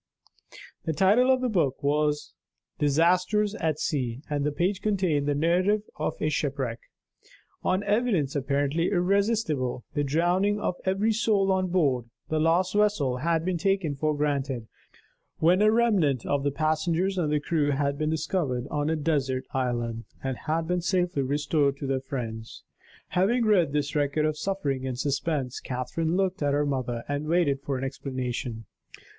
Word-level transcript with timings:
The 0.85 0.93
title 0.93 1.29
of 1.29 1.41
the 1.41 1.47
book 1.47 1.83
was 1.83 2.33
"Disasters 2.79 3.53
at 3.53 3.77
Sea"; 3.77 4.23
and 4.31 4.43
the 4.43 4.51
page 4.51 4.81
contained 4.81 5.27
the 5.27 5.35
narrative 5.35 5.83
of 5.95 6.15
a 6.19 6.29
shipwreck. 6.29 6.79
On 7.61 7.83
evidence 7.83 8.35
apparently 8.35 8.89
irresistible, 8.89 9.85
the 9.93 10.03
drowning 10.03 10.59
of 10.59 10.73
every 10.85 11.13
soul 11.13 11.51
on 11.51 11.67
board 11.67 12.05
the 12.29 12.39
lost 12.39 12.73
vessel 12.73 13.17
had 13.17 13.45
been 13.45 13.59
taken 13.59 13.95
for 13.95 14.17
granted 14.17 14.67
when 15.37 15.61
a 15.61 15.71
remnant 15.71 16.25
of 16.25 16.41
the 16.43 16.49
passengers 16.49 17.19
and 17.19 17.31
crew 17.43 17.69
had 17.69 17.99
been 17.99 18.09
discovered 18.09 18.65
on 18.71 18.89
a 18.89 18.95
desert 18.95 19.45
island, 19.53 20.05
and 20.23 20.35
had 20.47 20.67
been 20.67 20.81
safely 20.81 21.21
restored 21.21 21.77
to 21.77 21.85
their 21.85 22.01
friends. 22.01 22.63
Having 23.09 23.45
read 23.45 23.71
this 23.71 23.95
record 23.95 24.25
of 24.25 24.35
suffering 24.35 24.87
and 24.87 24.97
suspense, 24.97 25.59
Catherine 25.59 26.17
looked 26.17 26.41
at 26.41 26.53
her 26.55 26.65
mother, 26.65 27.03
and 27.07 27.27
waited 27.27 27.61
for 27.61 27.77
an 27.77 27.83
explanation. 27.83 28.65